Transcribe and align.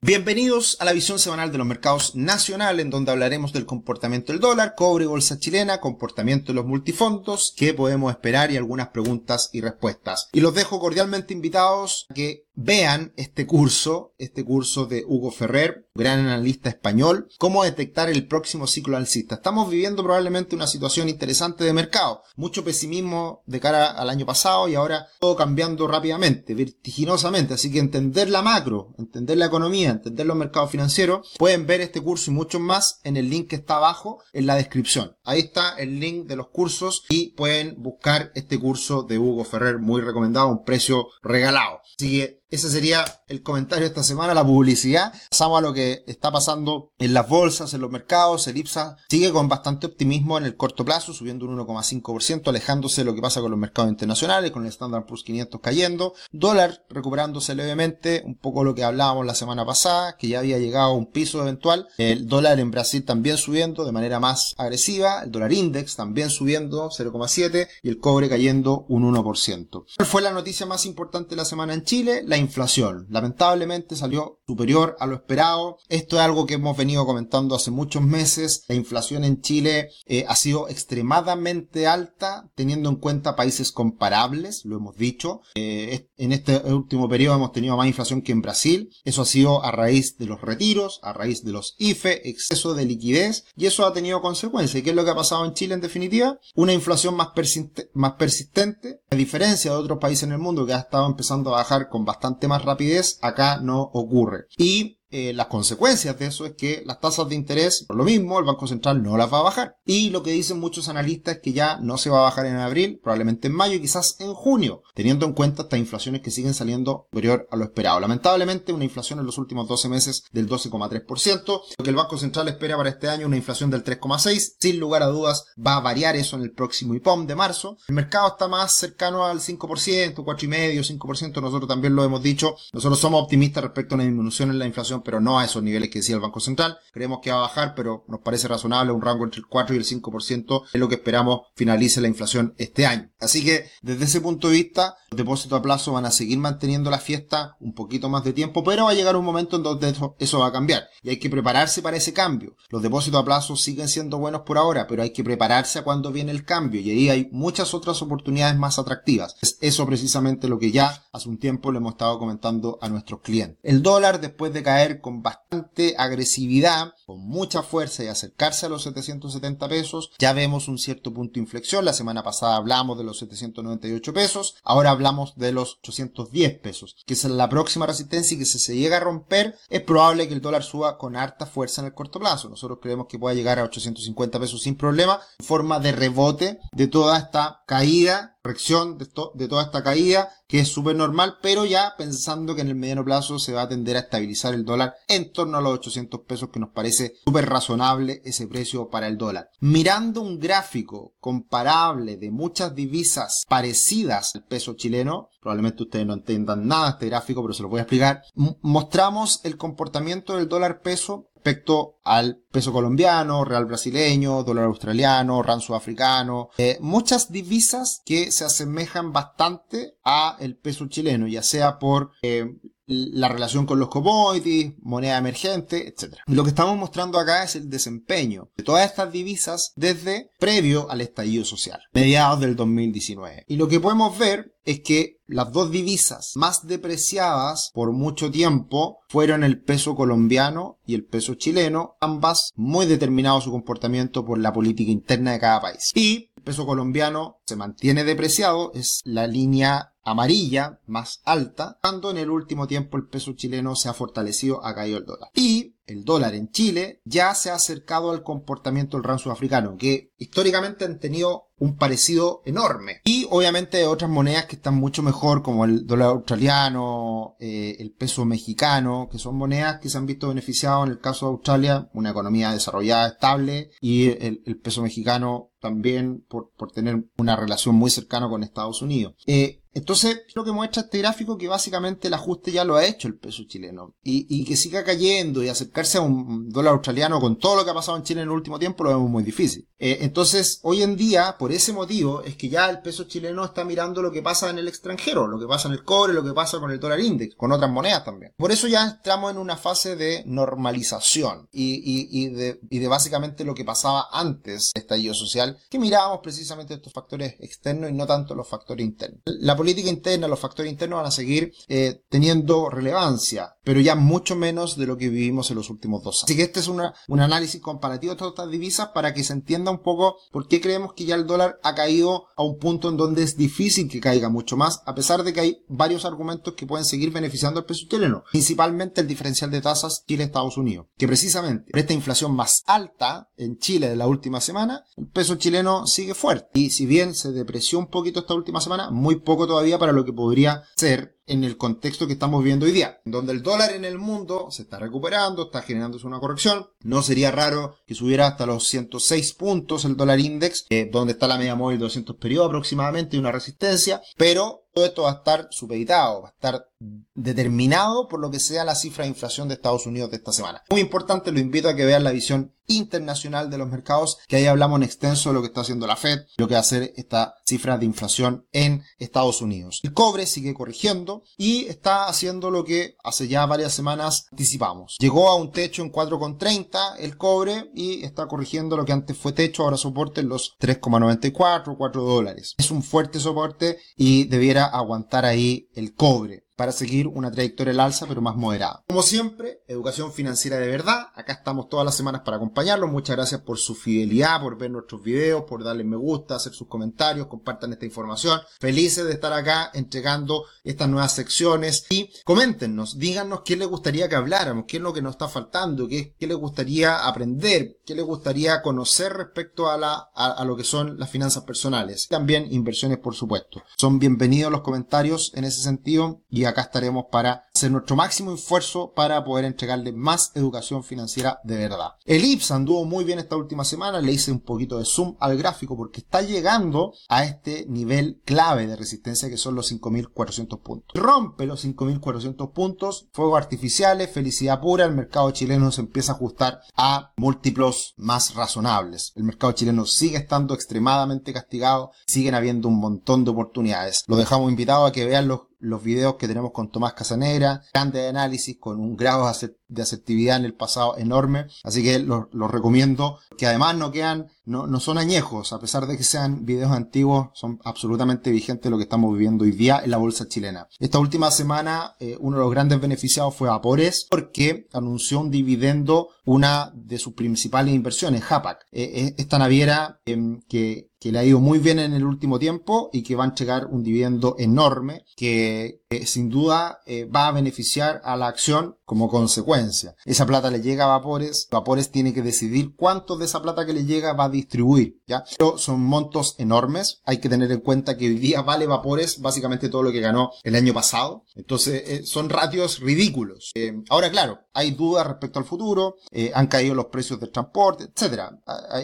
Bienvenidos 0.00 0.76
a 0.78 0.84
la 0.84 0.92
visión 0.92 1.18
semanal 1.18 1.50
de 1.50 1.58
los 1.58 1.66
mercados 1.66 2.14
nacionales, 2.14 2.84
en 2.84 2.90
donde 2.90 3.10
hablaremos 3.10 3.52
del 3.52 3.66
comportamiento 3.66 4.30
del 4.30 4.40
dólar, 4.40 4.76
cobre 4.76 5.02
y 5.02 5.08
bolsa 5.08 5.40
chilena, 5.40 5.80
comportamiento 5.80 6.52
de 6.52 6.54
los 6.54 6.66
multifondos, 6.66 7.52
qué 7.56 7.74
podemos 7.74 8.12
esperar 8.12 8.52
y 8.52 8.56
algunas 8.56 8.90
preguntas 8.90 9.50
y 9.52 9.60
respuestas. 9.60 10.28
Y 10.32 10.38
los 10.40 10.54
dejo 10.54 10.78
cordialmente 10.78 11.34
invitados 11.34 12.06
a 12.10 12.14
que 12.14 12.46
vean 12.60 13.12
este 13.16 13.46
curso, 13.46 14.14
este 14.18 14.44
curso 14.44 14.86
de 14.86 15.04
Hugo 15.06 15.30
Ferrer, 15.30 15.86
gran 15.94 16.18
analista 16.18 16.68
español, 16.68 17.28
cómo 17.38 17.62
detectar 17.62 18.10
el 18.10 18.26
próximo 18.26 18.66
ciclo 18.66 18.96
alcista. 18.96 19.36
Estamos 19.36 19.70
viviendo 19.70 20.02
probablemente 20.02 20.56
una 20.56 20.66
situación 20.66 21.08
interesante 21.08 21.62
de 21.62 21.72
mercado, 21.72 22.22
mucho 22.34 22.64
pesimismo 22.64 23.44
de 23.46 23.60
cara 23.60 23.92
al 23.92 24.10
año 24.10 24.26
pasado 24.26 24.66
y 24.66 24.74
ahora 24.74 25.06
todo 25.20 25.36
cambiando 25.36 25.86
rápidamente, 25.86 26.56
vertiginosamente, 26.56 27.54
así 27.54 27.70
que 27.70 27.78
entender 27.78 28.28
la 28.28 28.42
macro, 28.42 28.92
entender 28.98 29.38
la 29.38 29.46
economía, 29.46 29.90
entender 29.90 30.26
los 30.26 30.36
mercados 30.36 30.72
financieros, 30.72 31.34
pueden 31.38 31.64
ver 31.64 31.80
este 31.80 32.00
curso 32.00 32.32
y 32.32 32.34
muchos 32.34 32.60
más 32.60 32.98
en 33.04 33.16
el 33.16 33.30
link 33.30 33.50
que 33.50 33.56
está 33.56 33.76
abajo 33.76 34.18
en 34.32 34.46
la 34.46 34.56
descripción. 34.56 35.16
Ahí 35.22 35.38
está 35.40 35.76
el 35.78 36.00
link 36.00 36.26
de 36.26 36.34
los 36.34 36.48
cursos 36.48 37.04
y 37.08 37.34
pueden 37.36 37.80
buscar 37.80 38.32
este 38.34 38.58
curso 38.58 39.04
de 39.04 39.16
Hugo 39.16 39.44
Ferrer 39.44 39.78
muy 39.78 40.00
recomendado, 40.00 40.48
un 40.48 40.64
precio 40.64 41.06
regalado. 41.22 41.82
Así 41.96 42.38
ese 42.50 42.70
sería 42.70 43.04
el 43.28 43.42
comentario 43.42 43.82
de 43.84 43.88
esta 43.88 44.02
semana, 44.02 44.32
la 44.32 44.44
publicidad. 44.44 45.12
Pasamos 45.30 45.58
a 45.58 45.60
lo 45.60 45.74
que 45.74 46.02
está 46.06 46.32
pasando 46.32 46.92
en 46.98 47.12
las 47.12 47.28
bolsas, 47.28 47.74
en 47.74 47.80
los 47.82 47.90
mercados. 47.90 48.46
El 48.48 48.56
IPSA 48.56 48.96
sigue 49.08 49.30
con 49.32 49.48
bastante 49.48 49.86
optimismo 49.86 50.38
en 50.38 50.44
el 50.44 50.56
corto 50.56 50.84
plazo, 50.84 51.12
subiendo 51.12 51.44
un 51.44 51.58
1,5%, 51.58 52.48
alejándose 52.48 53.02
de 53.02 53.04
lo 53.04 53.14
que 53.14 53.20
pasa 53.20 53.40
con 53.40 53.50
los 53.50 53.60
mercados 53.60 53.90
internacionales, 53.90 54.50
con 54.50 54.64
el 54.64 54.70
Standard 54.70 55.04
Poor's 55.04 55.24
500 55.24 55.60
cayendo. 55.60 56.14
Dólar 56.32 56.84
recuperándose 56.88 57.54
levemente, 57.54 58.22
un 58.24 58.36
poco 58.36 58.64
lo 58.64 58.74
que 58.74 58.84
hablábamos 58.84 59.26
la 59.26 59.34
semana 59.34 59.66
pasada, 59.66 60.16
que 60.16 60.28
ya 60.28 60.38
había 60.38 60.58
llegado 60.58 60.92
a 60.92 60.94
un 60.94 61.10
piso 61.10 61.42
eventual. 61.42 61.88
El 61.98 62.28
dólar 62.28 62.60
en 62.60 62.70
Brasil 62.70 63.04
también 63.04 63.36
subiendo 63.36 63.84
de 63.84 63.92
manera 63.92 64.20
más 64.20 64.54
agresiva. 64.56 65.22
El 65.22 65.32
dólar 65.32 65.52
index 65.52 65.96
también 65.96 66.30
subiendo 66.30 66.88
0,7 66.88 67.68
y 67.82 67.88
el 67.90 67.98
cobre 67.98 68.28
cayendo 68.28 68.86
un 68.88 69.02
1%. 69.12 69.84
¿Cuál 69.96 70.08
fue 70.08 70.22
la 70.22 70.32
noticia 70.32 70.64
más 70.64 70.86
importante 70.86 71.30
de 71.30 71.36
la 71.36 71.44
semana 71.44 71.74
en 71.74 71.84
Chile? 71.84 72.22
Inflación. 72.38 73.06
Lamentablemente 73.10 73.96
salió 73.96 74.40
superior 74.46 74.96
a 74.98 75.06
lo 75.06 75.16
esperado. 75.16 75.78
Esto 75.88 76.16
es 76.16 76.22
algo 76.22 76.46
que 76.46 76.54
hemos 76.54 76.76
venido 76.76 77.04
comentando 77.06 77.54
hace 77.54 77.70
muchos 77.70 78.02
meses. 78.02 78.64
La 78.68 78.74
inflación 78.74 79.24
en 79.24 79.40
Chile 79.40 79.90
eh, 80.06 80.24
ha 80.26 80.36
sido 80.36 80.68
extremadamente 80.68 81.86
alta 81.86 82.50
teniendo 82.54 82.88
en 82.88 82.96
cuenta 82.96 83.36
países 83.36 83.72
comparables, 83.72 84.64
lo 84.64 84.76
hemos 84.76 84.96
dicho. 84.96 85.42
Eh, 85.54 86.08
en 86.16 86.32
este 86.32 86.56
último 86.72 87.08
periodo 87.08 87.36
hemos 87.36 87.52
tenido 87.52 87.76
más 87.76 87.86
inflación 87.86 88.22
que 88.22 88.32
en 88.32 88.42
Brasil. 88.42 88.90
Eso 89.04 89.22
ha 89.22 89.26
sido 89.26 89.64
a 89.64 89.70
raíz 89.70 90.16
de 90.18 90.26
los 90.26 90.40
retiros, 90.40 91.00
a 91.02 91.12
raíz 91.12 91.44
de 91.44 91.52
los 91.52 91.74
IFE, 91.78 92.28
exceso 92.28 92.74
de 92.74 92.86
liquidez 92.86 93.44
y 93.56 93.66
eso 93.66 93.86
ha 93.86 93.92
tenido 93.92 94.22
consecuencias. 94.22 94.80
¿Y 94.80 94.82
qué 94.82 94.90
es 94.90 94.96
lo 94.96 95.04
que 95.04 95.10
ha 95.10 95.16
pasado 95.16 95.44
en 95.44 95.54
Chile 95.54 95.74
en 95.74 95.80
definitiva? 95.80 96.38
Una 96.54 96.72
inflación 96.72 97.14
más, 97.14 97.28
persistente, 97.28 97.90
más 97.94 98.12
persistente, 98.12 99.00
a 99.10 99.16
diferencia 99.16 99.72
de 99.72 99.76
otros 99.76 99.98
países 99.98 100.24
en 100.24 100.32
el 100.32 100.38
mundo 100.38 100.66
que 100.66 100.72
ha 100.72 100.78
estado 100.78 101.06
empezando 101.06 101.50
a 101.50 101.58
bajar 101.58 101.88
con 101.88 102.04
bastante 102.04 102.27
más 102.48 102.64
rapidez, 102.64 103.18
acá 103.22 103.60
no 103.60 103.82
ocurre. 103.92 104.46
Y 104.56 104.97
eh, 105.10 105.32
las 105.32 105.46
consecuencias 105.46 106.18
de 106.18 106.26
eso 106.26 106.44
es 106.44 106.54
que 106.54 106.82
las 106.84 107.00
tasas 107.00 107.28
de 107.28 107.34
interés, 107.34 107.84
por 107.86 107.96
lo 107.96 108.04
mismo, 108.04 108.38
el 108.38 108.44
Banco 108.44 108.66
Central 108.66 109.02
no 109.02 109.16
las 109.16 109.32
va 109.32 109.38
a 109.38 109.42
bajar. 109.42 109.76
Y 109.84 110.10
lo 110.10 110.22
que 110.22 110.32
dicen 110.32 110.60
muchos 110.60 110.88
analistas 110.88 111.36
es 111.36 111.40
que 111.42 111.52
ya 111.52 111.78
no 111.80 111.96
se 111.96 112.10
va 112.10 112.18
a 112.18 112.22
bajar 112.22 112.46
en 112.46 112.56
abril, 112.56 113.00
probablemente 113.02 113.48
en 113.48 113.54
mayo 113.54 113.74
y 113.74 113.80
quizás 113.80 114.16
en 114.20 114.34
junio, 114.34 114.82
teniendo 114.94 115.26
en 115.26 115.32
cuenta 115.32 115.62
estas 115.62 115.78
inflaciones 115.78 116.20
que 116.20 116.30
siguen 116.30 116.54
saliendo 116.54 117.06
superior 117.10 117.48
a 117.50 117.56
lo 117.56 117.64
esperado. 117.64 118.00
Lamentablemente, 118.00 118.72
una 118.72 118.84
inflación 118.84 119.18
en 119.18 119.26
los 119.26 119.38
últimos 119.38 119.66
12 119.66 119.88
meses 119.88 120.24
del 120.32 120.48
12,3%, 120.48 121.46
lo 121.78 121.84
que 121.84 121.90
el 121.90 121.96
Banco 121.96 122.18
Central 122.18 122.48
espera 122.48 122.76
para 122.76 122.90
este 122.90 123.08
año 123.08 123.26
una 123.26 123.36
inflación 123.36 123.70
del 123.70 123.84
3,6%. 123.84 124.56
Sin 124.60 124.78
lugar 124.78 125.02
a 125.02 125.06
dudas, 125.06 125.46
va 125.64 125.76
a 125.76 125.80
variar 125.80 126.16
eso 126.16 126.36
en 126.36 126.42
el 126.42 126.52
próximo 126.52 126.94
IPOM 126.94 127.26
de 127.26 127.34
marzo. 127.34 127.78
El 127.88 127.94
mercado 127.94 128.28
está 128.28 128.48
más 128.48 128.76
cercano 128.76 129.24
al 129.24 129.40
5%, 129.40 130.14
4,5%, 130.14 130.98
5%, 130.98 131.40
nosotros 131.40 131.68
también 131.68 131.94
lo 131.94 132.04
hemos 132.04 132.22
dicho. 132.22 132.56
Nosotros 132.72 132.98
somos 132.98 133.22
optimistas 133.22 133.64
respecto 133.64 133.94
a 133.94 133.96
una 133.96 134.04
disminución 134.04 134.50
en 134.50 134.58
la 134.58 134.66
inflación 134.66 134.97
pero 135.04 135.20
no 135.20 135.38
a 135.38 135.44
esos 135.44 135.62
niveles 135.62 135.90
que 135.90 136.00
decía 136.00 136.14
el 136.14 136.20
Banco 136.20 136.40
Central. 136.40 136.78
Creemos 136.92 137.20
que 137.22 137.30
va 137.30 137.38
a 137.38 137.42
bajar, 137.42 137.74
pero 137.74 138.04
nos 138.08 138.20
parece 138.20 138.48
razonable 138.48 138.92
un 138.92 139.02
rango 139.02 139.24
entre 139.24 139.40
el 139.40 139.46
4 139.46 139.74
y 139.74 139.78
el 139.78 139.84
5% 139.84 140.62
es 140.72 140.80
lo 140.80 140.88
que 140.88 140.96
esperamos 140.96 141.42
finalice 141.54 142.00
la 142.00 142.08
inflación 142.08 142.54
este 142.58 142.86
año. 142.86 143.10
Así 143.20 143.44
que 143.44 143.66
desde 143.82 144.04
ese 144.04 144.20
punto 144.20 144.48
de 144.48 144.54
vista, 144.54 144.96
los 145.10 145.18
depósitos 145.18 145.58
a 145.58 145.62
plazo 145.62 145.92
van 145.92 146.06
a 146.06 146.10
seguir 146.10 146.38
manteniendo 146.38 146.90
la 146.90 146.98
fiesta 146.98 147.56
un 147.60 147.74
poquito 147.74 148.08
más 148.08 148.24
de 148.24 148.32
tiempo, 148.32 148.62
pero 148.62 148.84
va 148.84 148.90
a 148.90 148.94
llegar 148.94 149.16
un 149.16 149.24
momento 149.24 149.56
en 149.56 149.62
donde 149.62 149.94
eso, 150.18 150.38
va 150.38 150.46
a 150.46 150.52
cambiar 150.52 150.88
y 151.02 151.10
hay 151.10 151.18
que 151.18 151.30
prepararse 151.30 151.82
para 151.82 151.96
ese 151.96 152.12
cambio. 152.12 152.56
Los 152.70 152.82
depósitos 152.82 153.20
a 153.20 153.24
plazo 153.24 153.56
siguen 153.56 153.88
siendo 153.88 154.18
buenos 154.18 154.42
por 154.42 154.58
ahora, 154.58 154.86
pero 154.86 155.02
hay 155.02 155.10
que 155.10 155.24
prepararse 155.24 155.78
a 155.78 155.84
cuando 155.84 156.12
viene 156.12 156.32
el 156.32 156.44
cambio 156.44 156.80
y 156.80 156.90
ahí 156.90 157.08
hay 157.08 157.28
muchas 157.32 157.74
otras 157.74 158.02
oportunidades 158.02 158.58
más 158.58 158.78
atractivas. 158.78 159.36
Es 159.42 159.58
eso 159.60 159.86
precisamente 159.86 160.48
lo 160.48 160.58
que 160.58 160.70
ya 160.70 161.04
hace 161.12 161.28
un 161.28 161.38
tiempo 161.38 161.72
le 161.72 161.78
hemos 161.78 161.92
estado 161.92 162.18
comentando 162.18 162.78
a 162.80 162.88
nuestros 162.88 163.20
clientes. 163.20 163.58
El 163.62 163.82
dólar 163.82 164.20
después 164.20 164.52
de 164.52 164.62
caer 164.62 164.87
con 164.96 165.22
bastante 165.22 165.94
agresividad, 165.98 166.94
con 167.06 167.20
mucha 167.20 167.62
fuerza 167.62 168.04
y 168.04 168.08
acercarse 168.08 168.66
a 168.66 168.68
los 168.68 168.82
770 168.84 169.68
pesos. 169.68 170.10
Ya 170.18 170.32
vemos 170.32 170.68
un 170.68 170.78
cierto 170.78 171.12
punto 171.12 171.34
de 171.34 171.40
inflexión. 171.40 171.84
La 171.84 171.92
semana 171.92 172.22
pasada 172.22 172.56
hablamos 172.56 172.96
de 172.96 173.04
los 173.04 173.18
798 173.18 174.14
pesos. 174.14 174.56
Ahora 174.64 174.90
hablamos 174.90 175.36
de 175.36 175.52
los 175.52 175.78
810 175.82 176.58
pesos, 176.60 176.96
que 177.06 177.14
es 177.14 177.24
la 177.24 177.48
próxima 177.48 177.86
resistencia 177.86 178.34
y 178.34 178.38
que 178.38 178.46
si 178.46 178.58
se 178.58 178.76
llega 178.76 178.96
a 178.96 179.00
romper, 179.00 179.56
es 179.68 179.82
probable 179.82 180.28
que 180.28 180.34
el 180.34 180.40
dólar 180.40 180.62
suba 180.62 180.98
con 180.98 181.16
harta 181.16 181.46
fuerza 181.46 181.82
en 181.82 181.86
el 181.86 181.94
corto 181.94 182.18
plazo. 182.18 182.48
Nosotros 182.48 182.78
creemos 182.80 183.06
que 183.08 183.18
pueda 183.18 183.34
llegar 183.34 183.58
a 183.58 183.64
850 183.64 184.40
pesos 184.40 184.62
sin 184.62 184.76
problema, 184.76 185.20
en 185.38 185.46
forma 185.46 185.80
de 185.80 185.92
rebote 185.92 186.58
de 186.72 186.86
toda 186.88 187.18
esta 187.18 187.62
caída 187.66 188.37
corrección 188.42 188.98
de, 188.98 189.48
toda 189.48 189.62
esta 189.62 189.82
caída, 189.82 190.30
que 190.46 190.60
es 190.60 190.68
súper 190.68 190.96
normal, 190.96 191.36
pero 191.42 191.64
ya 191.64 191.94
pensando 191.98 192.54
que 192.54 192.62
en 192.62 192.68
el 192.68 192.76
mediano 192.76 193.04
plazo 193.04 193.38
se 193.38 193.52
va 193.52 193.62
a 193.62 193.68
tender 193.68 193.96
a 193.96 194.00
estabilizar 194.00 194.54
el 194.54 194.64
dólar 194.64 194.94
en 195.08 195.32
torno 195.32 195.58
a 195.58 195.60
los 195.60 195.74
800 195.74 196.20
pesos, 196.26 196.48
que 196.50 196.60
nos 196.60 196.70
parece 196.70 197.14
súper 197.24 197.48
razonable 197.48 198.22
ese 198.24 198.46
precio 198.46 198.88
para 198.88 199.08
el 199.08 199.18
dólar. 199.18 199.50
Mirando 199.60 200.22
un 200.22 200.38
gráfico 200.38 201.14
comparable 201.20 202.16
de 202.16 202.30
muchas 202.30 202.74
divisas 202.74 203.44
parecidas 203.48 204.34
al 204.34 204.44
peso 204.44 204.74
chileno, 204.74 205.28
probablemente 205.40 205.82
ustedes 205.82 206.06
no 206.06 206.14
entiendan 206.14 206.66
nada 206.66 206.90
este 206.90 207.06
gráfico, 207.06 207.42
pero 207.42 207.54
se 207.54 207.62
lo 207.62 207.68
voy 207.68 207.80
a 207.80 207.82
explicar, 207.82 208.22
mostramos 208.34 209.40
el 209.44 209.56
comportamiento 209.56 210.36
del 210.36 210.48
dólar 210.48 210.80
peso 210.80 211.30
respecto 211.48 211.98
al 212.04 212.42
peso 212.50 212.72
colombiano, 212.72 213.42
real 213.42 213.64
brasileño, 213.64 214.42
dólar 214.42 214.66
australiano, 214.66 215.42
ran 215.42 215.60
sudafricano, 215.60 216.50
eh, 216.58 216.76
muchas 216.80 217.32
divisas 217.32 218.02
que 218.04 218.30
se 218.32 218.44
asemejan 218.44 219.12
bastante 219.12 219.96
a 220.04 220.36
el 220.40 220.56
peso 220.56 220.88
chileno, 220.88 221.26
ya 221.26 221.42
sea 221.42 221.78
por 221.78 222.10
eh, 222.20 222.44
la 222.88 223.28
relación 223.28 223.66
con 223.66 223.78
los 223.78 223.88
commodities, 223.88 224.72
moneda 224.80 225.18
emergente, 225.18 225.88
etc. 225.88 226.16
lo 226.26 226.42
que 226.42 226.50
estamos 226.50 226.76
mostrando 226.76 227.18
acá 227.18 227.44
es 227.44 227.54
el 227.54 227.68
desempeño 227.68 228.50
de 228.56 228.64
todas 228.64 228.86
estas 228.86 229.12
divisas 229.12 229.72
desde 229.76 230.30
previo 230.38 230.90
al 230.90 231.02
estallido 231.02 231.44
social, 231.44 231.80
mediados 231.92 232.40
del 232.40 232.56
2019. 232.56 233.44
Y 233.46 233.56
lo 233.56 233.68
que 233.68 233.80
podemos 233.80 234.18
ver 234.18 234.54
es 234.64 234.80
que 234.80 235.18
las 235.26 235.52
dos 235.52 235.70
divisas 235.70 236.32
más 236.34 236.66
depreciadas 236.66 237.70
por 237.72 237.92
mucho 237.92 238.30
tiempo 238.30 238.98
fueron 239.08 239.44
el 239.44 239.62
peso 239.62 239.94
colombiano 239.94 240.78
y 240.86 240.94
el 240.94 241.04
peso 241.04 241.34
chileno, 241.34 241.96
ambas 242.00 242.52
muy 242.54 242.86
determinados 242.86 243.44
su 243.44 243.50
comportamiento 243.50 244.24
por 244.24 244.38
la 244.38 244.52
política 244.52 244.90
interna 244.90 245.32
de 245.32 245.38
cada 245.38 245.60
país. 245.60 245.92
Y 245.94 246.27
peso 246.48 246.64
colombiano 246.64 247.42
se 247.44 247.56
mantiene 247.56 248.04
depreciado, 248.04 248.72
es 248.72 249.02
la 249.04 249.26
línea 249.26 249.92
amarilla 250.02 250.80
más 250.86 251.20
alta, 251.26 251.78
cuando 251.82 252.10
en 252.10 252.16
el 252.16 252.30
último 252.30 252.66
tiempo 252.66 252.96
el 252.96 253.06
peso 253.06 253.34
chileno 253.34 253.76
se 253.76 253.90
ha 253.90 253.92
fortalecido, 253.92 254.64
ha 254.64 254.74
caído 254.74 254.96
el 254.96 255.04
dólar. 255.04 255.28
Y 255.34 255.76
el 255.86 256.04
dólar 256.04 256.34
en 256.34 256.50
Chile 256.50 257.00
ya 257.04 257.34
se 257.34 257.50
ha 257.50 257.54
acercado 257.54 258.10
al 258.10 258.22
comportamiento 258.22 258.96
del 258.96 259.04
rand 259.04 259.20
sudafricano, 259.20 259.76
que 259.76 260.12
históricamente 260.18 260.84
han 260.84 260.98
tenido 260.98 261.48
un 261.58 261.76
parecido 261.76 262.42
enorme. 262.44 263.00
Y 263.04 263.26
obviamente 263.30 263.84
otras 263.86 264.10
monedas 264.10 264.46
que 264.46 264.56
están 264.56 264.74
mucho 264.74 265.02
mejor, 265.02 265.42
como 265.42 265.64
el 265.64 265.86
dólar 265.86 266.10
australiano, 266.10 267.36
eh, 267.40 267.76
el 267.80 267.92
peso 267.92 268.24
mexicano, 268.24 269.08
que 269.10 269.18
son 269.18 269.36
monedas 269.36 269.80
que 269.80 269.88
se 269.88 269.98
han 269.98 270.06
visto 270.06 270.28
beneficiados 270.28 270.86
en 270.86 270.92
el 270.92 271.00
caso 271.00 271.26
de 271.26 271.32
Australia, 271.32 271.88
una 271.94 272.10
economía 272.10 272.52
desarrollada, 272.52 273.08
estable, 273.08 273.70
y 273.80 274.08
el, 274.08 274.60
peso 274.62 274.82
mexicano 274.82 275.47
también 275.60 276.24
por, 276.28 276.50
por 276.56 276.72
tener 276.72 277.04
una 277.16 277.36
relación 277.36 277.74
muy 277.74 277.90
cercana 277.90 278.28
con 278.28 278.42
Estados 278.42 278.82
Unidos. 278.82 279.14
Eh, 279.26 279.62
entonces, 279.78 280.22
lo 280.34 280.44
que 280.44 280.50
muestra 280.50 280.82
este 280.82 280.98
gráfico 280.98 281.38
que 281.38 281.46
básicamente 281.46 282.08
el 282.08 282.14
ajuste 282.14 282.50
ya 282.50 282.64
lo 282.64 282.76
ha 282.76 282.84
hecho 282.84 283.06
el 283.06 283.16
peso 283.16 283.44
chileno. 283.46 283.94
Y, 284.02 284.26
y, 284.28 284.44
que 284.44 284.56
siga 284.56 284.82
cayendo 284.82 285.40
y 285.42 285.48
acercarse 285.48 285.98
a 285.98 286.00
un 286.00 286.48
dólar 286.48 286.72
australiano 286.72 287.20
con 287.20 287.38
todo 287.38 287.56
lo 287.56 287.64
que 287.64 287.70
ha 287.70 287.74
pasado 287.74 287.96
en 287.96 288.02
Chile 288.02 288.22
en 288.22 288.28
el 288.28 288.34
último 288.34 288.58
tiempo 288.58 288.82
lo 288.82 288.90
vemos 288.90 289.08
muy 289.08 289.22
difícil. 289.22 289.68
Eh, 289.78 289.98
entonces, 290.00 290.58
hoy 290.64 290.82
en 290.82 290.96
día, 290.96 291.36
por 291.38 291.52
ese 291.52 291.72
motivo, 291.72 292.22
es 292.22 292.36
que 292.36 292.48
ya 292.48 292.68
el 292.68 292.80
peso 292.80 293.04
chileno 293.04 293.44
está 293.44 293.64
mirando 293.64 294.02
lo 294.02 294.10
que 294.10 294.20
pasa 294.20 294.50
en 294.50 294.58
el 294.58 294.66
extranjero, 294.66 295.28
lo 295.28 295.38
que 295.38 295.46
pasa 295.46 295.68
en 295.68 295.74
el 295.74 295.84
cobre, 295.84 296.12
lo 296.12 296.24
que 296.24 296.32
pasa 296.32 296.58
con 296.58 296.72
el 296.72 296.80
dólar 296.80 296.98
index, 296.98 297.36
con 297.36 297.52
otras 297.52 297.70
monedas 297.70 298.04
también. 298.04 298.32
Por 298.36 298.50
eso 298.50 298.66
ya 298.66 298.84
estamos 298.88 299.30
en 299.30 299.38
una 299.38 299.56
fase 299.56 299.94
de 299.94 300.24
normalización 300.26 301.48
y, 301.52 301.74
y, 301.76 302.08
y 302.10 302.28
de, 302.30 302.58
de 302.62 302.88
básicamente 302.88 303.44
lo 303.44 303.54
que 303.54 303.64
pasaba 303.64 304.08
antes 304.10 304.72
estallido 304.74 305.14
social, 305.14 305.47
que 305.68 305.78
mirábamos 305.78 306.20
precisamente 306.22 306.74
estos 306.74 306.92
factores 306.92 307.34
externos 307.40 307.90
y 307.90 307.94
no 307.94 308.06
tanto 308.06 308.34
los 308.34 308.48
factores 308.48 308.84
internos. 308.84 309.20
La 309.24 309.56
política 309.56 309.88
interna, 309.88 310.28
los 310.28 310.40
factores 310.40 310.70
internos 310.70 310.98
van 310.98 311.06
a 311.06 311.10
seguir 311.10 311.52
eh, 311.68 312.02
teniendo 312.08 312.70
relevancia, 312.70 313.56
pero 313.64 313.80
ya 313.80 313.94
mucho 313.94 314.36
menos 314.36 314.76
de 314.76 314.86
lo 314.86 314.96
que 314.96 315.08
vivimos 315.08 315.50
en 315.50 315.56
los 315.56 315.70
últimos 315.70 316.02
dos 316.02 316.16
años. 316.16 316.24
Así 316.24 316.36
que 316.36 316.42
este 316.42 316.60
es 316.60 316.68
un 316.68 317.20
análisis 317.20 317.60
comparativo 317.60 318.12
de 318.12 318.18
todas 318.18 318.32
estas 318.32 318.50
divisas 318.50 318.88
para 318.88 319.14
que 319.14 319.24
se 319.24 319.32
entienda 319.32 319.70
un 319.70 319.82
poco 319.82 320.16
por 320.32 320.48
qué 320.48 320.60
creemos 320.60 320.92
que 320.94 321.04
ya 321.04 321.14
el 321.14 321.26
dólar 321.26 321.58
ha 321.62 321.74
caído 321.74 322.26
a 322.36 322.42
un 322.42 322.58
punto 322.58 322.88
en 322.88 322.96
donde 322.96 323.22
es 323.22 323.36
difícil 323.36 323.88
que 323.88 324.00
caiga 324.00 324.28
mucho 324.28 324.56
más, 324.56 324.82
a 324.86 324.94
pesar 324.94 325.22
de 325.22 325.32
que 325.32 325.40
hay 325.40 325.64
varios 325.68 326.04
argumentos 326.04 326.54
que 326.54 326.66
pueden 326.66 326.84
seguir 326.84 327.10
beneficiando 327.10 327.60
al 327.60 327.66
peso 327.66 327.86
chileno, 327.88 328.24
principalmente 328.30 329.00
el 329.00 329.06
diferencial 329.06 329.50
de 329.50 329.60
tasas 329.60 330.04
Chile-Estados 330.06 330.56
Unidos, 330.56 330.86
que 330.96 331.06
precisamente 331.06 331.70
por 331.70 331.80
esta 331.80 331.92
inflación 331.92 332.34
más 332.34 332.62
alta 332.66 333.28
en 333.36 333.58
Chile 333.58 333.88
de 333.88 333.96
la 333.96 334.06
última 334.06 334.40
semana, 334.40 334.84
el 334.96 335.06
chileno 335.38 335.86
sigue 335.86 336.14
fuerte. 336.14 336.48
Y 336.54 336.70
si 336.70 336.86
bien 336.86 337.14
se 337.14 337.32
depreció 337.32 337.78
un 337.78 337.88
poquito 337.88 338.20
esta 338.20 338.34
última 338.34 338.60
semana, 338.60 338.90
muy 338.90 339.16
poco 339.20 339.46
todavía 339.46 339.78
para 339.78 339.92
lo 339.92 340.04
que 340.04 340.12
podría 340.12 340.62
ser 340.76 341.17
en 341.28 341.44
el 341.44 341.56
contexto 341.56 342.06
que 342.06 342.14
estamos 342.14 342.42
viendo 342.42 342.66
hoy 342.66 342.72
día, 342.72 343.00
donde 343.04 343.32
el 343.32 343.42
dólar 343.42 343.72
en 343.72 343.84
el 343.84 343.98
mundo 343.98 344.48
se 344.50 344.62
está 344.62 344.78
recuperando, 344.78 345.44
está 345.44 345.62
generándose 345.62 346.06
una 346.06 346.20
corrección. 346.20 346.68
No 346.82 347.02
sería 347.02 347.30
raro 347.30 347.76
que 347.86 347.94
subiera 347.94 348.26
hasta 348.26 348.46
los 348.46 348.66
106 348.66 349.34
puntos 349.34 349.84
el 349.84 349.96
dólar 349.96 350.20
index, 350.20 350.66
eh, 350.70 350.88
donde 350.90 351.12
está 351.12 351.26
la 351.26 351.38
media 351.38 351.54
móvil 351.54 351.78
de 351.78 351.84
200 351.84 352.16
periodos 352.16 352.48
aproximadamente 352.48 353.16
y 353.16 353.20
una 353.20 353.32
resistencia, 353.32 354.00
pero 354.16 354.64
todo 354.72 354.86
esto 354.86 355.02
va 355.02 355.10
a 355.10 355.14
estar 355.14 355.48
supeditado, 355.50 356.22
va 356.22 356.28
a 356.28 356.32
estar 356.32 356.68
determinado 357.14 358.06
por 358.06 358.20
lo 358.20 358.30
que 358.30 358.38
sea 358.38 358.64
la 358.64 358.74
cifra 358.74 359.04
de 359.04 359.10
inflación 359.10 359.48
de 359.48 359.54
Estados 359.54 359.86
Unidos 359.86 360.10
de 360.10 360.18
esta 360.18 360.32
semana. 360.32 360.62
Muy 360.70 360.80
importante, 360.80 361.32
lo 361.32 361.40
invito 361.40 361.68
a 361.68 361.74
que 361.74 361.84
vean 361.84 362.04
la 362.04 362.12
visión 362.12 362.54
internacional 362.68 363.50
de 363.50 363.58
los 363.58 363.68
mercados, 363.68 364.18
que 364.28 364.36
ahí 364.36 364.46
hablamos 364.46 364.76
en 364.76 364.84
extenso 364.84 365.30
de 365.30 365.34
lo 365.34 365.40
que 365.40 365.48
está 365.48 365.62
haciendo 365.62 365.86
la 365.86 365.96
Fed, 365.96 366.20
lo 366.36 366.46
que 366.46 366.54
va 366.54 366.58
a 366.58 366.60
hacer 366.60 366.92
esta 366.96 367.34
cifra 367.44 367.78
de 367.78 367.86
inflación 367.86 368.46
en 368.52 368.84
Estados 368.98 369.40
Unidos. 369.40 369.80
El 369.82 369.94
cobre 369.94 370.26
sigue 370.26 370.54
corrigiendo 370.54 371.17
y 371.36 371.66
está 371.66 372.06
haciendo 372.06 372.50
lo 372.50 372.64
que 372.64 372.96
hace 373.04 373.28
ya 373.28 373.46
varias 373.46 373.72
semanas 373.72 374.26
anticipamos. 374.30 374.96
Llegó 374.98 375.28
a 375.28 375.36
un 375.36 375.52
techo 375.52 375.82
en 375.82 375.92
4,30 375.92 376.96
el 376.98 377.16
cobre 377.16 377.70
y 377.74 378.04
está 378.04 378.26
corrigiendo 378.26 378.76
lo 378.76 378.84
que 378.84 378.92
antes 378.92 379.16
fue 379.16 379.32
techo, 379.32 379.64
ahora 379.64 379.76
soporte 379.76 380.20
en 380.20 380.28
los 380.28 380.56
3,94, 380.60 381.76
4 381.76 382.02
dólares. 382.02 382.54
Es 382.58 382.70
un 382.70 382.82
fuerte 382.82 383.20
soporte 383.20 383.78
y 383.96 384.24
debiera 384.24 384.66
aguantar 384.66 385.24
ahí 385.24 385.68
el 385.74 385.94
cobre 385.94 386.47
para 386.58 386.72
seguir 386.72 387.06
una 387.06 387.30
trayectoria 387.30 387.72
al 387.72 387.78
alza 387.78 388.06
pero 388.08 388.20
más 388.20 388.34
moderada. 388.34 388.82
Como 388.88 389.02
siempre, 389.02 389.62
educación 389.68 390.12
financiera 390.12 390.56
de 390.56 390.66
verdad. 390.66 391.06
Acá 391.14 391.34
estamos 391.34 391.68
todas 391.68 391.84
las 391.84 391.94
semanas 391.94 392.22
para 392.24 392.38
acompañarlos. 392.38 392.90
Muchas 392.90 393.14
gracias 393.14 393.42
por 393.42 393.58
su 393.58 393.76
fidelidad, 393.76 394.40
por 394.42 394.58
ver 394.58 394.72
nuestros 394.72 395.00
videos, 395.00 395.44
por 395.44 395.62
darle 395.62 395.84
me 395.84 395.94
gusta, 395.94 396.34
hacer 396.34 396.52
sus 396.52 396.66
comentarios, 396.66 397.28
compartan 397.28 397.72
esta 397.72 397.84
información. 397.84 398.40
Felices 398.58 399.04
de 399.04 399.12
estar 399.12 399.32
acá 399.32 399.70
entregando 399.72 400.46
estas 400.64 400.88
nuevas 400.88 401.14
secciones 401.14 401.86
y 401.90 402.10
coméntenos, 402.24 402.98
díganos 402.98 403.42
qué 403.44 403.54
les 403.54 403.68
gustaría 403.68 404.08
que 404.08 404.16
habláramos, 404.16 404.64
qué 404.66 404.78
es 404.78 404.82
lo 404.82 404.92
que 404.92 405.00
nos 405.00 405.12
está 405.12 405.28
faltando, 405.28 405.86
qué, 405.86 406.16
les 406.18 406.36
gustaría 406.36 407.06
aprender, 407.06 407.78
qué 407.86 407.94
les 407.94 408.04
gustaría 408.04 408.62
conocer 408.62 409.12
respecto 409.12 409.70
a 409.70 410.44
lo 410.44 410.56
que 410.56 410.64
son 410.64 410.98
las 410.98 411.08
finanzas 411.08 411.44
personales. 411.44 412.08
También 412.08 412.48
inversiones, 412.50 412.98
por 412.98 413.14
supuesto. 413.14 413.62
Son 413.76 414.00
bienvenidos 414.00 414.50
los 414.50 414.62
comentarios 414.62 415.30
en 415.36 415.44
ese 415.44 415.62
sentido 415.62 416.22
y 416.28 416.47
acá 416.48 416.62
estaremos 416.62 417.06
para 417.10 417.44
hacer 417.54 417.70
nuestro 417.70 417.96
máximo 417.96 418.34
esfuerzo 418.34 418.92
para 418.94 419.24
poder 419.24 419.44
entregarle 419.44 419.92
más 419.92 420.32
educación 420.34 420.84
financiera 420.84 421.40
de 421.44 421.56
verdad. 421.56 421.92
El 422.04 422.24
IPS 422.24 422.50
anduvo 422.52 422.84
muy 422.84 423.04
bien 423.04 423.18
esta 423.18 423.36
última 423.36 423.64
semana, 423.64 424.00
le 424.00 424.12
hice 424.12 424.32
un 424.32 424.40
poquito 424.40 424.78
de 424.78 424.84
zoom 424.84 425.16
al 425.20 425.36
gráfico 425.36 425.76
porque 425.76 426.00
está 426.00 426.22
llegando 426.22 426.92
a 427.08 427.24
este 427.24 427.66
nivel 427.68 428.20
clave 428.24 428.66
de 428.66 428.76
resistencia 428.76 429.28
que 429.28 429.36
son 429.36 429.54
los 429.54 429.72
5.400 429.72 430.62
puntos. 430.62 431.00
Rompe 431.00 431.46
los 431.46 431.64
5.400 431.64 432.52
puntos, 432.52 433.08
fuegos 433.12 433.38
artificiales, 433.38 434.10
felicidad 434.10 434.60
pura, 434.60 434.84
el 434.84 434.94
mercado 434.94 435.30
chileno 435.30 435.72
se 435.72 435.80
empieza 435.80 436.12
a 436.12 436.14
ajustar 436.16 436.60
a 436.76 437.12
múltiplos 437.16 437.94
más 437.96 438.34
razonables. 438.34 439.12
El 439.16 439.24
mercado 439.24 439.52
chileno 439.52 439.84
sigue 439.86 440.18
estando 440.18 440.54
extremadamente 440.54 441.32
castigado, 441.32 441.92
siguen 442.06 442.34
habiendo 442.34 442.68
un 442.68 442.78
montón 442.78 443.24
de 443.24 443.30
oportunidades. 443.30 444.04
Lo 444.06 444.16
dejamos 444.16 444.50
invitado 444.50 444.86
a 444.86 444.92
que 444.92 445.04
vean 445.04 445.28
los 445.28 445.47
los 445.58 445.82
videos 445.82 446.14
que 446.14 446.28
tenemos 446.28 446.52
con 446.52 446.70
Tomás 446.70 446.94
Casanera, 446.94 447.62
grande 447.72 448.00
de 448.00 448.08
análisis 448.08 448.56
con 448.58 448.80
un 448.80 448.96
grado 448.96 449.30
de 449.68 449.82
asertividad 449.82 450.36
en 450.36 450.44
el 450.44 450.54
pasado 450.54 450.96
enorme, 450.96 451.46
así 451.64 451.82
que 451.82 451.98
los, 451.98 452.26
recomiendo, 452.32 453.18
que 453.36 453.46
además 453.46 453.76
no 453.76 453.90
quedan, 453.90 454.28
no, 454.44 454.66
no 454.66 454.80
son 454.80 454.98
añejos, 454.98 455.52
a 455.52 455.60
pesar 455.60 455.86
de 455.86 455.96
que 455.96 456.04
sean 456.04 456.44
videos 456.44 456.72
antiguos, 456.72 457.28
son 457.34 457.60
absolutamente 457.64 458.30
vigentes 458.30 458.70
lo 458.70 458.78
que 458.78 458.84
estamos 458.84 459.12
viviendo 459.12 459.44
hoy 459.44 459.52
día 459.52 459.80
en 459.82 459.90
la 459.90 459.96
bolsa 459.96 460.28
chilena. 460.28 460.68
Esta 460.78 460.98
última 460.98 461.30
semana, 461.30 461.94
eh, 461.98 462.16
uno 462.20 462.36
de 462.36 462.42
los 462.42 462.50
grandes 462.50 462.80
beneficiados 462.80 463.34
fue 463.34 463.48
Vapores, 463.48 464.06
porque 464.08 464.68
anunció 464.72 465.20
un 465.20 465.30
dividendo, 465.30 466.08
una 466.24 466.72
de 466.74 466.98
sus 466.98 467.14
principales 467.14 467.74
inversiones, 467.74 468.22
Hapac. 468.30 468.66
Eh, 468.72 469.14
esta 469.18 469.38
naviera 469.38 470.00
eh, 470.06 470.38
que 470.48 470.87
que 471.00 471.12
le 471.12 471.18
ha 471.18 471.24
ido 471.24 471.40
muy 471.40 471.58
bien 471.58 471.78
en 471.78 471.92
el 471.92 472.04
último 472.04 472.38
tiempo 472.38 472.90
y 472.92 473.02
que 473.02 473.14
va 473.14 473.24
a 473.24 473.28
entregar 473.28 473.66
un 473.66 473.82
dividendo 473.82 474.36
enorme 474.38 475.04
que, 475.16 475.82
que 475.88 476.06
sin 476.06 476.28
duda 476.28 476.80
eh, 476.86 477.04
va 477.04 477.28
a 477.28 477.32
beneficiar 477.32 478.00
a 478.04 478.16
la 478.16 478.28
acción 478.28 478.76
como 478.84 479.08
consecuencia. 479.08 479.94
Esa 480.06 480.24
plata 480.24 480.50
le 480.50 480.62
llega 480.62 480.84
a 480.84 480.98
Vapores, 480.98 481.46
Vapores 481.50 481.90
tiene 481.90 482.14
que 482.14 482.22
decidir 482.22 482.74
cuánto 482.74 483.16
de 483.18 483.26
esa 483.26 483.42
plata 483.42 483.66
que 483.66 483.74
le 483.74 483.84
llega 483.84 484.14
va 484.14 484.24
a 484.24 484.30
distribuir, 484.30 485.02
¿ya? 485.06 485.24
Pero 485.36 485.58
son 485.58 485.82
montos 485.82 486.34
enormes, 486.38 487.02
hay 487.04 487.18
que 487.18 487.28
tener 487.28 487.52
en 487.52 487.60
cuenta 487.60 487.98
que 487.98 488.06
hoy 488.06 488.18
día 488.18 488.40
vale 488.40 488.66
Vapores 488.66 489.20
básicamente 489.20 489.68
todo 489.68 489.82
lo 489.82 489.92
que 489.92 490.00
ganó 490.00 490.30
el 490.42 490.56
año 490.56 490.72
pasado, 490.72 491.24
entonces 491.34 491.82
eh, 491.86 492.06
son 492.06 492.30
ratios 492.30 492.80
ridículos. 492.80 493.52
Eh, 493.54 493.74
ahora 493.90 494.10
claro, 494.10 494.40
hay 494.54 494.70
dudas 494.70 495.06
respecto 495.06 495.38
al 495.38 495.44
futuro, 495.44 495.96
eh, 496.10 496.32
han 496.34 496.46
caído 496.46 496.74
los 496.74 496.86
precios 496.86 497.20
del 497.20 497.30
transporte, 497.30 497.84
etcétera. 497.84 498.40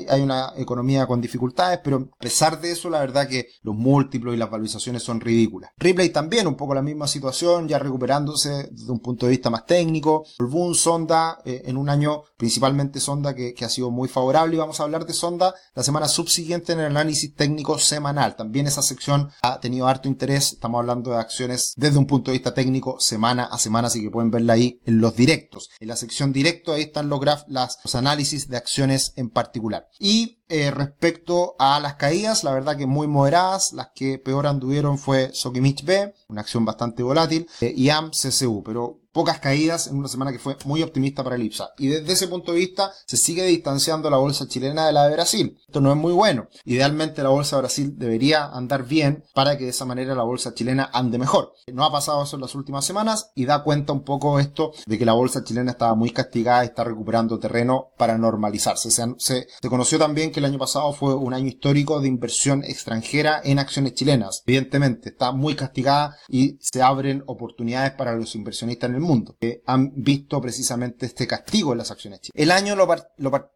Hay 0.09 0.21
una 0.21 0.53
economía 0.57 1.07
con 1.07 1.21
dificultades, 1.21 1.81
pero 1.83 2.04
a 2.12 2.19
pesar 2.19 2.61
de 2.61 2.73
eso, 2.73 2.91
la 2.91 3.01
verdad 3.01 3.29
que 3.29 3.49
los 3.62 3.75
múltiplos 3.75 4.35
y 4.35 4.39
las 4.39 4.51
valorizaciones 4.51 5.03
son 5.03 5.21
ridículas. 5.21 5.71
Ripley 5.77 6.11
también, 6.11 6.47
un 6.47 6.56
poco 6.56 6.75
la 6.75 6.83
misma 6.83 7.06
situación, 7.06 7.69
ya 7.69 7.79
recuperándose 7.79 8.69
desde 8.71 8.93
un 8.93 9.01
punto 9.01 9.27
de 9.27 9.31
vista 9.31 9.51
más 9.51 9.67
técnico. 9.67 10.25
Boom 10.39 10.75
Sonda, 10.75 11.39
eh, 11.45 11.62
en 11.67 11.77
un 11.77 11.89
año 11.89 12.23
principalmente 12.37 13.01
Sonda 13.01 13.34
que, 13.34 13.55
que, 13.55 13.65
ha 13.65 13.69
sido 13.69 13.91
muy 13.91 14.08
favorable 14.08 14.56
y 14.56 14.58
vamos 14.58 14.81
a 14.81 14.84
hablar 14.84 15.06
de 15.06 15.15
Sonda 15.15 15.55
la 15.75 15.82
semana 15.82 16.08
subsiguiente 16.08 16.73
en 16.73 16.81
el 16.81 16.87
análisis 16.87 17.34
técnico 17.34 17.79
semanal. 17.79 18.37
También 18.37 18.67
esa 18.67 18.82
sección 18.82 19.31
ha 19.43 19.61
tenido 19.61 19.87
harto 19.87 20.08
interés, 20.08 20.53
estamos 20.53 20.79
hablando 20.79 21.11
de 21.11 21.19
acciones 21.19 21.75
desde 21.77 21.99
un 21.99 22.06
punto 22.06 22.31
de 22.31 22.39
vista 22.39 22.55
técnico 22.55 22.99
semana 23.01 23.44
a 23.44 23.58
semana, 23.58 23.89
así 23.89 24.03
que 24.03 24.11
pueden 24.11 24.31
verla 24.31 24.55
ahí 24.55 24.81
en 24.84 25.01
los 25.01 25.17
directos. 25.17 25.70
En 25.81 25.89
la 25.89 25.96
sección 25.96 26.32
directo 26.32 26.73
ahí 26.73 26.82
están 26.82 27.08
los 27.08 27.20
graf, 27.20 27.43
los 27.49 27.94
análisis 27.94 28.49
de 28.49 28.56
acciones 28.56 29.13
en 29.17 29.31
particular. 29.31 29.89
Y 29.99 30.39
eh, 30.48 30.70
respecto 30.70 31.56
a 31.58 31.81
las 31.81 31.94
caídas, 31.94 32.44
la 32.44 32.53
verdad 32.53 32.77
que 32.77 32.86
muy 32.86 33.06
moderadas, 33.06 33.72
las 33.72 33.89
que 33.94 34.19
peor 34.19 34.46
anduvieron 34.46 34.98
fue 34.98 35.31
Sokimich 35.32 35.84
B, 35.84 36.15
una 36.29 36.43
acción 36.43 36.65
bastante 36.65 37.03
volátil, 37.03 37.48
eh, 37.60 37.72
y 37.74 37.89
AMCCU, 37.89 38.63
pero 38.63 39.01
pocas 39.15 39.39
caídas 39.39 39.87
en 39.87 39.97
una 39.97 40.09
semana 40.09 40.33
que 40.33 40.41
fue 40.41 40.56
muy 40.65 40.83
optimista 40.83 41.23
para 41.23 41.37
el 41.37 41.44
IPSA. 41.44 41.71
Y 41.79 41.87
desde 41.87 42.13
ese 42.13 42.29
punto 42.29 42.53
de 42.53 42.59
vista 42.59 42.93
se 43.06 43.17
sigue 43.17 43.47
distanciando 43.47 44.11
la 44.11 44.17
bolsa 44.17 44.49
chilena 44.49 44.87
de 44.87 44.93
la 44.93 45.06
de 45.09 45.15
Brasil. 45.15 45.56
Esto 45.67 45.81
no 45.81 45.91
es 45.91 45.97
muy 45.97 46.13
bueno. 46.13 46.49
Idealmente 46.65 47.23
la 47.23 47.29
bolsa 47.29 47.56
de 47.56 47.63
Brasil 47.63 47.94
debería 47.97 48.47
andar 48.47 48.85
bien 48.85 49.25
para 49.33 49.56
que 49.56 49.65
de 49.65 49.71
esa 49.71 49.85
manera 49.85 50.17
la 50.17 50.25
bolsa 50.25 50.53
chilena 50.53 50.91
ande 50.93 51.19
mejor. 51.19 51.53
No 51.73 51.85
ha 51.85 51.93
pasado 51.93 52.25
eso 52.25 52.37
en 52.37 52.43
las 52.43 52.56
últimas 52.56 52.85
semanas 52.85 53.31
y 53.37 53.47
da 53.47 53.63
cuenta 53.63 53.93
un 53.93 54.03
poco 54.03 54.41
esto 54.41 54.73
de 54.85 54.99
que 54.99 55.05
la 55.05 55.13
bolsa 55.13 55.44
chilena 55.44 55.71
estaba 55.71 55.94
muy 55.94 56.11
castigada 56.11 56.65
y 56.65 56.67
está 56.67 56.83
recuperando 56.83 57.39
terreno 57.39 57.91
para 57.97 58.19
normalizarse. 58.19 58.91
Se, 58.91 59.15
se, 59.19 59.47
conoció 59.69 59.97
también 59.99 60.33
que 60.33 60.41
el 60.41 60.47
año 60.47 60.59
pasado 60.59 60.93
fue 60.93 61.15
un 61.15 61.35
año 61.35 61.47
histórico 61.47 62.01
de 62.01 62.09
inversión 62.09 62.65
extranjera 62.65 63.41
en 63.44 63.61
acciones 63.61 63.94
chilenas. 63.94 64.43
Evidentemente 64.44 65.11
está 65.11 65.31
muy 65.31 65.55
castigada 65.55 66.17
y 66.29 66.59
se 66.61 66.83
abren 66.83 67.23
oportunidades 67.27 67.93
para 67.93 68.17
los 68.17 68.35
inversionistas 68.35 68.91
en 68.91 68.97
el 68.97 69.04
mundo, 69.05 69.37
que 69.41 69.63
han 69.67 69.93
visto 69.94 70.41
precisamente 70.41 71.06
este 71.06 71.27
castigo 71.27 71.73
en 71.73 71.79
las 71.79 71.91
acciones 71.91 72.20
chinas. 72.20 72.34
El 72.34 72.51
año 72.51 72.77
lo, 72.77 72.89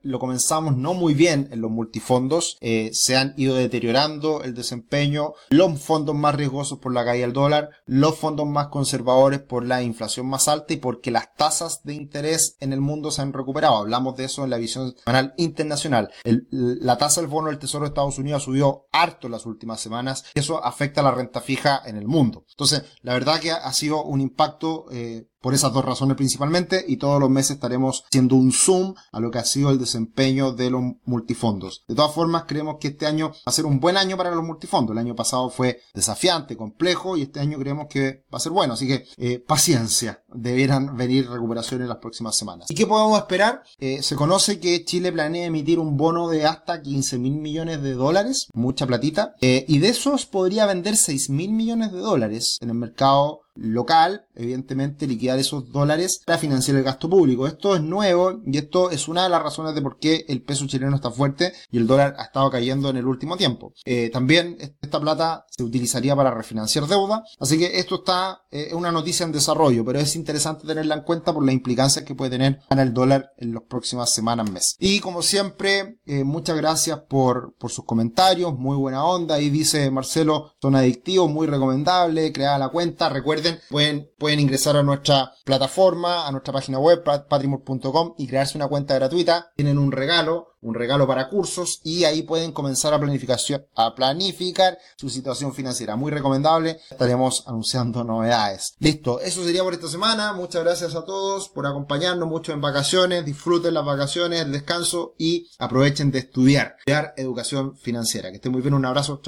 lo, 0.02 0.19
comenzamos 0.19 0.76
no 0.76 0.95
muy 0.95 1.14
bien 1.14 1.49
en 1.52 1.61
los 1.61 1.71
multifondos, 1.71 2.57
eh, 2.61 2.90
se 2.93 3.17
han 3.17 3.35
ido 3.37 3.55
deteriorando 3.55 4.43
el 4.43 4.55
desempeño, 4.55 5.33
los 5.50 5.81
fondos 5.81 6.14
más 6.14 6.35
riesgosos 6.35 6.78
por 6.78 6.93
la 6.93 7.05
caída 7.05 7.26
del 7.26 7.33
dólar, 7.33 7.71
los 7.87 8.17
fondos 8.17 8.47
más 8.47 8.69
conservadores 8.69 9.40
por 9.40 9.67
la 9.67 9.83
inflación 9.83 10.26
más 10.26 10.49
alta 10.49 10.73
y 10.73 10.76
porque 10.76 11.11
las 11.11 11.35
tasas 11.35 11.83
de 11.85 11.95
interés 11.95 12.57
en 12.61 12.73
el 12.73 12.81
mundo 12.81 13.11
se 13.11 13.23
han 13.23 13.33
recuperado. 13.33 13.76
Hablamos 13.76 14.17
de 14.17 14.25
eso 14.25 14.45
en 14.45 14.50
la 14.50 14.59
visión 14.59 14.95
semanal 15.05 15.35
internacional. 15.37 16.11
la 16.25 16.99
tasa 16.99 17.21
del 17.21 17.31
bono 17.31 17.49
del 17.49 17.59
Tesoro 17.59 17.85
de 17.85 17.88
Estados 17.88 18.19
Unidos 18.19 18.43
subió 18.43 18.87
harto 18.93 19.26
en 19.26 19.33
las 19.33 19.47
últimas 19.47 19.81
semanas 19.81 20.25
y 20.35 20.40
eso 20.40 20.64
afecta 20.64 21.00
a 21.00 21.05
la 21.05 21.11
renta 21.11 21.40
fija 21.40 21.81
en 21.85 21.97
el 21.97 22.07
mundo. 22.07 22.45
Entonces, 22.50 22.85
la 23.02 23.14
verdad 23.14 23.40
que 23.40 23.50
ha 23.50 23.73
sido 23.73 24.02
un 24.05 24.21
impacto 24.21 24.87
eh, 24.90 25.28
por 25.40 25.54
esas 25.54 25.73
dos 25.73 25.85
razones 25.85 26.16
principalmente 26.16 26.85
y 26.87 26.97
todos 26.97 27.21
los 27.21 27.30
meses 27.30 27.52
estaremos 27.52 28.04
haciendo 28.07 28.37
un 28.37 28.52
zoom 28.52 28.95
a 29.12 29.21
lo 29.21 29.30
que 29.30 29.38
ha 29.38 29.45
sido 29.45 29.71
el 29.71 29.78
desempeño 29.78 30.52
de 30.52 30.71
los 30.71 30.83
multifondos. 31.04 31.85
De 31.88 31.95
todas 31.95 32.14
formas, 32.14 32.45
creemos 32.47 32.76
que 32.80 32.88
este 32.88 33.07
año 33.07 33.30
va 33.30 33.37
a 33.47 33.52
ser 33.52 33.66
un 33.66 33.80
buen 33.80 33.97
año 33.97 34.16
para 34.16 34.35
los 34.35 34.45
multifondos. 34.45 34.92
El 34.92 34.99
año 34.99 35.14
pasado 35.14 35.50
fue 35.50 35.80
desafiante, 35.95 36.57
complejo 36.57 37.16
y 37.16 37.23
este 37.23 37.40
año 37.40 37.59
creemos 37.59 37.87
que 37.88 38.25
va 38.33 38.38
a 38.38 38.40
ser 38.40 38.52
bueno. 38.52 38.75
Así 38.75 38.87
que 38.87 39.04
eh, 39.16 39.38
paciencia, 39.38 40.23
debieran 40.33 40.97
venir 40.97 41.28
recuperaciones 41.28 41.88
las 41.88 41.99
próximas 41.99 42.37
semanas. 42.37 42.71
¿Y 42.71 42.75
qué 42.75 42.87
podemos 42.87 43.18
esperar? 43.18 43.62
Eh, 43.78 44.02
se 44.02 44.16
conoce 44.16 44.61
que 44.61 44.85
Chile 44.85 45.12
planea 45.12 45.47
emitir 45.47 45.78
un 45.78 45.97
bono 45.97 46.28
de 46.28 46.47
hasta 46.47 46.83
15 46.83 47.18
mil 47.18 47.35
millones 47.35 47.83
de 47.83 47.92
dólares, 47.95 48.49
mucha 48.54 48.87
platita, 48.87 49.35
eh, 49.40 49.64
y 49.68 49.78
de 49.78 49.88
esos 49.88 50.26
podría 50.26 50.66
vender 50.66 50.97
6 50.97 51.30
mil 51.30 51.52
millones 51.52 51.92
de 51.92 51.99
dólares 51.99 52.59
en 52.61 52.71
el 52.71 52.76
mercado 52.76 53.42
local, 53.59 54.26
evidentemente 54.38 55.07
liquidar 55.07 55.38
esos 55.38 55.71
dólares 55.71 56.23
para 56.25 56.38
financiar 56.38 56.76
el 56.76 56.85
gasto 56.85 57.11
público. 57.11 57.47
Esto 57.47 57.75
es 57.75 57.83
nuevo 57.83 58.40
y 58.47 58.57
esto 58.57 58.90
es 58.90 59.09
una 59.09 59.25
de 59.25 59.28
las 59.28 59.42
razones 59.42 59.75
de 59.75 59.83
por 59.83 59.99
qué 59.99 60.25
el 60.28 60.42
peso 60.42 60.66
chileno 60.66 60.97
está 60.97 61.11
fuerte 61.11 61.52
y 61.71 61.78
el 61.78 61.87
dólar 61.87 62.14
ha 62.18 62.25
estado 62.25 62.50
cayendo 62.50 62.88
en 62.88 62.97
el 62.97 63.07
último 63.07 63.37
tiempo. 63.37 63.73
Eh, 63.85 64.11
también 64.11 64.57
esta 64.80 65.00
plata 65.00 65.45
se 65.50 65.62
utilizaría 65.62 66.14
para 66.14 66.30
refinanciar 66.30 66.87
deuda, 66.87 67.25
así 67.40 67.59
que 67.59 67.78
esto 67.78 67.97
está 67.97 68.42
eh, 68.50 68.73
una 68.75 68.92
noticia 68.92 69.25
en 69.25 69.33
desarrollo, 69.33 69.85
pero 69.85 69.99
es 69.99 70.14
interesante 70.16 70.66
tenerla 70.66 70.95
en 70.95 71.02
cuenta 71.02 71.33
por 71.33 71.45
la 71.45 71.52
implicancia 71.52 72.04
que 72.04 72.14
puede 72.14 72.30
tener 72.30 72.61
para 72.68 72.83
el 72.83 72.95
dólar 72.95 73.33
en 73.37 73.54
las 73.54 73.64
próximas 73.64 74.12
semanas, 74.14 74.50
meses. 74.50 74.76
Y 74.78 75.00
como 75.00 75.23
siempre, 75.23 75.99
eh, 76.07 76.25
muchas 76.25 76.57
gracias 76.57 77.00
por, 77.09 77.54
por 77.59 77.71
sus 77.71 77.85
comentarios, 77.85 78.57
muy 78.57 78.76
buena 78.76 79.04
onda. 79.04 79.40
Y 79.40 79.50
dice 79.50 79.90
Marcelo, 79.90 80.52
son 80.61 80.76
adictivos, 80.76 81.30
muy 81.30 81.47
recomendable, 81.47 82.33
crear 82.33 82.59
la 82.61 82.68
cuenta. 82.68 83.09
Recuerden 83.09 83.59
pueden 83.68 84.11
ingresar 84.35 84.76
a 84.76 84.82
nuestra 84.82 85.32
plataforma, 85.44 86.26
a 86.26 86.32
nuestra 86.32 86.52
página 86.52 86.78
web, 86.78 87.02
patrimor.com 87.02 88.14
y 88.18 88.26
crearse 88.26 88.58
una 88.58 88.68
cuenta 88.68 88.94
gratuita. 88.94 89.52
Tienen 89.56 89.78
un 89.78 89.92
regalo 89.92 90.49
un 90.61 90.75
regalo 90.75 91.06
para 91.06 91.28
cursos 91.28 91.80
y 91.85 92.04
ahí 92.04 92.23
pueden 92.23 92.52
comenzar 92.52 92.92
a 92.92 92.99
planificación, 92.99 93.64
a 93.75 93.94
planificar 93.94 94.78
su 94.97 95.08
situación 95.08 95.54
financiera. 95.54 95.97
Muy 95.97 96.11
recomendable. 96.11 96.80
Estaremos 96.90 97.44
anunciando 97.47 98.04
novedades. 98.04 98.75
Listo. 98.78 99.20
Eso 99.20 99.44
sería 99.44 99.62
por 99.62 99.75
esta 99.75 99.88
semana. 99.88 100.32
Muchas 100.32 100.64
gracias 100.64 100.94
a 100.94 101.04
todos 101.04 101.49
por 101.49 101.66
acompañarnos 101.66 102.28
mucho 102.28 102.52
en 102.52 102.61
vacaciones. 102.61 103.25
Disfruten 103.25 103.75
las 103.75 103.85
vacaciones, 103.85 104.42
el 104.42 104.52
descanso 104.52 105.14
y 105.18 105.49
aprovechen 105.58 106.11
de 106.11 106.20
estudiar, 106.20 106.76
estudiar 106.78 107.14
educación 107.16 107.76
financiera. 107.76 108.30
Que 108.30 108.37
estén 108.37 108.52
muy 108.52 108.62
bien. 108.62 108.75
Un 108.75 108.85
abrazo. 108.85 109.20
Chao. 109.23 109.26